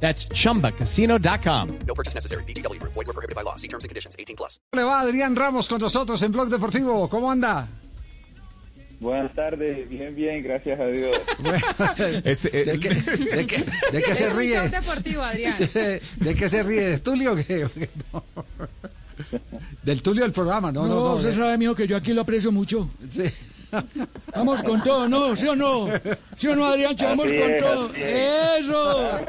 [0.00, 1.68] That's chumbacasino.com.
[1.86, 2.44] No purchase necessary.
[2.44, 2.78] BGW.
[2.82, 3.56] Void were prohibited by law.
[3.56, 4.14] See terms and conditions.
[4.18, 4.60] 18 plus.
[4.72, 7.08] Le va Adrián Ramos con nosotros en Blog Deportivo.
[7.08, 7.66] ¿Cómo anda?
[8.98, 11.14] Buenas tardes, bien, bien, gracias a Dios.
[12.24, 14.54] Este, eh, ¿De qué, de qué- de qué se un ríe?
[14.56, 15.54] show deportivo, Adrián.
[16.16, 16.82] ¿De qué se ríe?
[16.88, 17.66] ¿De Tulio o qué?
[18.12, 18.24] No.
[19.82, 21.14] Del Tulio del programa, no, no, No, no.
[21.16, 22.88] usted sabe, mijo, que yo aquí lo aprecio mucho.
[23.10, 23.24] sí.
[24.34, 25.34] Vamos con todo, ¿no?
[25.36, 25.88] ¿Sí o no?
[26.36, 26.94] ¿Sí o no, Adrián?
[27.00, 27.94] Vamos Así con es, todo.
[27.94, 29.20] ¡Eso!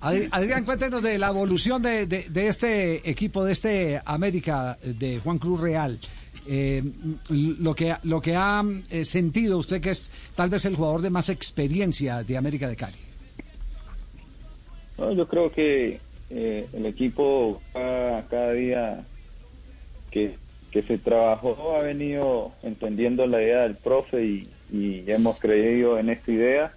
[0.00, 5.18] Adri- Adrián, cuéntenos de la evolución de, de- de este equipo, de este América de
[5.20, 5.98] Juan Cruz Real.
[6.46, 6.82] Eh,
[7.28, 11.10] lo que lo que ha eh, sentido usted que es tal vez el jugador de
[11.10, 12.96] más experiencia de América de Cali.
[14.96, 16.00] No, yo creo que
[16.30, 19.04] eh, el equipo cada, cada día
[20.10, 20.34] que,
[20.70, 26.30] que se trabajó ha venido entendiendo la idea del profe y, hemos creído en esta
[26.30, 26.74] idea.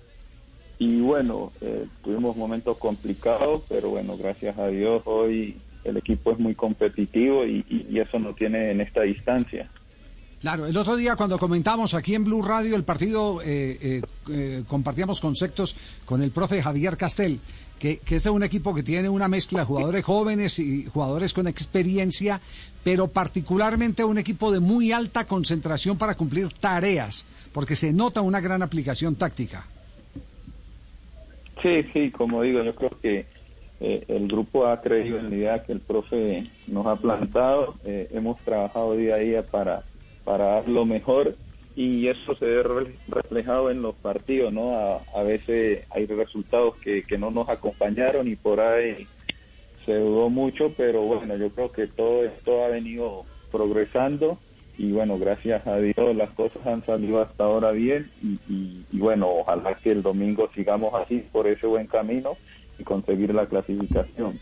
[0.80, 6.40] Y bueno, eh, tuvimos momentos complicados, pero bueno, gracias a Dios hoy el equipo es
[6.40, 9.70] muy competitivo y- y eso no tiene en esta distancia.
[10.44, 14.64] Claro, el otro día cuando comentamos aquí en Blue Radio el partido, eh, eh, eh,
[14.68, 17.40] compartíamos conceptos con el profe Javier Castel,
[17.80, 22.42] que, es un equipo que tiene una mezcla de jugadores jóvenes y jugadores con experiencia,
[22.84, 28.42] pero particularmente un equipo de muy alta concentración para cumplir tareas, porque se nota una
[28.42, 29.66] gran aplicación táctica.
[31.62, 33.26] Sí, sí, como digo, yo creo que
[33.80, 38.38] eh, el grupo ha creído en la idea que el profe nos ha plantado, hemos
[38.42, 39.84] trabajado día a día para,
[40.24, 41.36] para dar lo mejor
[41.76, 44.78] y eso se ve re- reflejado en los partidos, ¿no?
[44.78, 49.08] A, a veces hay resultados que, que no nos acompañaron y por ahí
[49.86, 54.40] se dudó mucho, pero bueno, yo creo que todo esto ha venido progresando
[54.78, 59.28] y bueno, gracias a Dios las cosas han salido hasta ahora bien y- y bueno,
[59.30, 62.38] ojalá que el domingo sigamos así por ese buen camino
[62.78, 64.40] y conseguir la clasificación.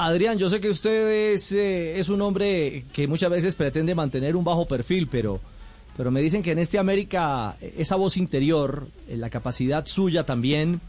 [0.00, 4.36] Adrián, yo sé que usted es, eh, es un hombre que muchas veces pretende mantener
[4.36, 5.40] un bajo perfil, pero,
[5.96, 10.24] pero me dicen que en este América eh, esa voz interior, eh, la capacidad suya
[10.24, 10.80] también,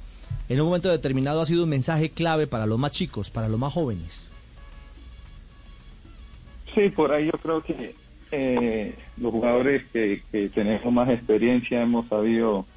[0.48, 3.60] en un momento determinado ha sido un mensaje clave para los más chicos, para los
[3.60, 4.30] más jóvenes.
[6.76, 7.96] Sí, por ahí yo creo que
[8.32, 10.22] eh, los jugadores que,
[10.54, 12.68] tenemos más experiencia hemos sabido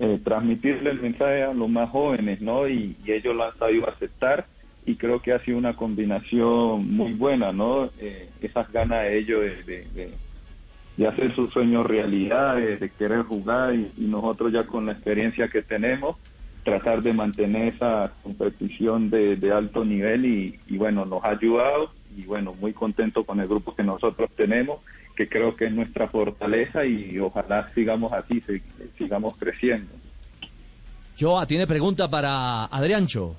[0.00, 2.68] eh, transmitirle el mensaje a los más jóvenes, ¿no?
[2.68, 4.46] Y ellos lo han sabido aceptar
[4.88, 7.90] y creo que ha sido una combinación muy buena, ¿no?
[8.00, 14.50] Eh, esas ganas de ellos de, hacer sus sueños realidad, de, querer jugar y, nosotros
[14.50, 16.16] ya con la experiencia que tenemos
[16.64, 22.54] tratar de mantener esa competición de, alto nivel y, bueno, nos ha ayudado y bueno,
[22.58, 24.80] muy contento con el grupo que nosotros tenemos,
[25.14, 28.62] que creo que es nuestra fortaleza y ojalá sigamos así, sig-
[28.96, 29.92] sigamos creciendo.
[31.20, 33.36] Joa, tiene pregunta para Adriancho.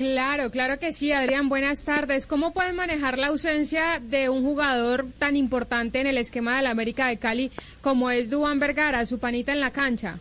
[0.00, 1.50] Claro, claro que sí, Adrián.
[1.50, 2.26] Buenas tardes.
[2.26, 6.70] ¿Cómo pueden manejar la ausencia de un jugador tan importante en el esquema de la
[6.70, 7.50] América de Cali
[7.82, 10.18] como es Dubán Vergara, su panita en la cancha?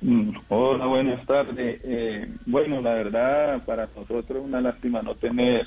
[0.00, 1.82] Mm, Hola, buenas tardes.
[1.84, 5.66] Eh, bueno, la verdad, para nosotros una lástima no tener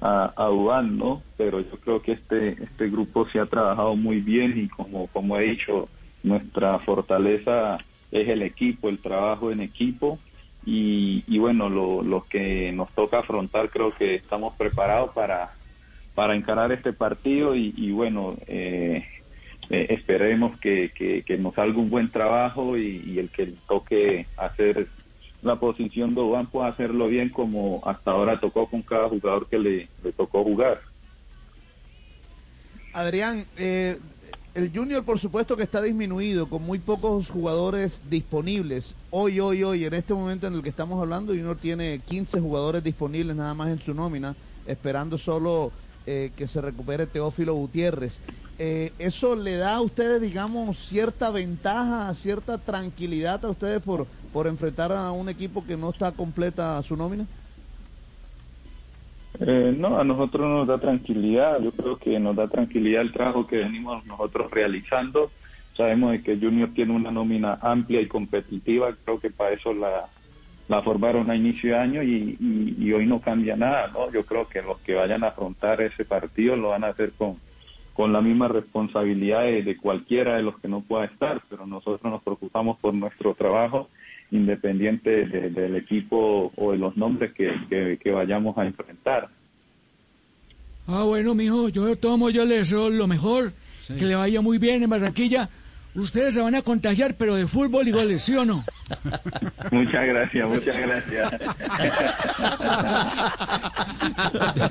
[0.00, 1.22] a, a ¿no?
[1.36, 5.36] Pero yo creo que este este grupo se ha trabajado muy bien y como, como
[5.36, 5.90] he dicho,
[6.22, 7.76] nuestra fortaleza
[8.10, 10.18] es el equipo, el trabajo en equipo
[10.64, 15.52] y, y bueno, lo, que nos toca afrontar creo que estamos preparados para,
[16.14, 19.04] para encarar este partido y, bueno, eh,
[19.70, 24.88] eh, esperemos que, que, nos salga un buen trabajo y, el que toque hacer
[25.42, 29.58] la posición de Duván pueda hacerlo bien como hasta ahora tocó con cada jugador que
[29.58, 30.80] le, le tocó jugar.
[32.92, 33.98] Adrián, eh,
[34.54, 38.96] el Junior por supuesto que está disminuido, con muy pocos jugadores disponibles.
[39.10, 42.82] Hoy, hoy, hoy, en este momento en el que estamos hablando, Junior tiene 15 jugadores
[42.82, 44.34] disponibles nada más en su nómina,
[44.66, 45.70] esperando solo
[46.06, 48.18] eh, que se recupere Teófilo Gutiérrez.
[48.58, 54.46] Eh, ¿Eso le da a ustedes, digamos, cierta ventaja, cierta tranquilidad a ustedes por, por
[54.46, 57.26] enfrentar a un equipo que no está completa su nómina?
[59.42, 63.46] Eh, no, a nosotros nos da tranquilidad, yo creo que nos da tranquilidad el trabajo
[63.46, 65.30] que venimos nosotros realizando.
[65.74, 70.08] Sabemos de que Junior tiene una nómina amplia y competitiva, creo que para eso la,
[70.68, 74.12] la formaron a inicio de año y, hoy no cambia nada, ¿no?
[74.12, 77.36] Yo creo que los que vayan a afrontar ese partido lo van a hacer con,
[77.94, 82.22] con la misma responsabilidad de cualquiera de los que no pueda estar, pero nosotros nos
[82.22, 83.88] preocupamos por nuestro trabajo
[84.30, 89.28] independiente de- del equipo o de los nombres que, que- que vayamos a enfrentar.
[90.86, 93.52] Ah, bueno, mijo, yo de todo modo yo le deseo lo mejor,
[93.86, 95.48] que le vaya muy bien en Barranquilla.
[95.92, 98.64] Ustedes se van a contagiar, pero de fútbol y goles, ¿sí o no?
[99.72, 101.32] Muchas gracias, muchas gracias.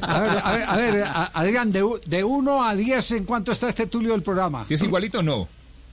[0.01, 1.03] A ver, a ver, a ver,
[1.33, 4.63] Adrián, de, de 1 a 10, ¿en cuánto está este Tulio del programa?
[4.65, 5.47] Si es igualito, no.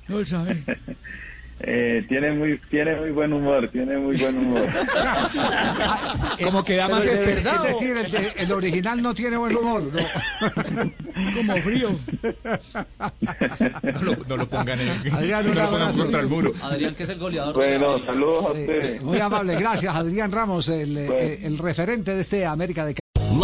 [0.09, 0.63] No lo sabe.
[1.61, 4.63] Eh, tiene muy tiene muy buen humor, tiene muy buen humor.
[6.45, 7.67] Como que da más verdad.
[7.67, 9.83] Es decir, el, de- el original no tiene buen humor.
[9.85, 10.01] ¿no?
[11.35, 11.91] Como frío.
[13.83, 16.53] No lo, no lo pongan, en, Adrián, no lo pongan contra el muro.
[16.63, 17.55] Adrián, que es el goleador.
[17.55, 19.03] Bueno, saludos a ustedes.
[19.03, 21.15] muy amable, gracias Adrián Ramos, el, Bueno.
[21.43, 22.95] el referente de este América de.